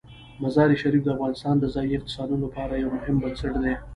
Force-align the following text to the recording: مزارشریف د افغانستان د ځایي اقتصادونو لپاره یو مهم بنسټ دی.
مزارشریف 0.43 1.01
د 1.03 1.09
افغانستان 1.15 1.55
د 1.59 1.65
ځایي 1.73 1.91
اقتصادونو 1.97 2.43
لپاره 2.45 2.73
یو 2.81 2.89
مهم 2.97 3.15
بنسټ 3.23 3.53
دی. 3.63 3.73